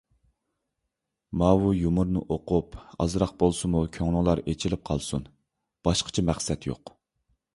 [1.41, 5.29] ماۋۇ يۇمۇرنى ئوقۇپ، ئازراق بولسىمۇ كۆڭلۈڭلار ئېچىلىپ قالسۇن.
[5.89, 6.95] باشقىچە مەقسەت يوق.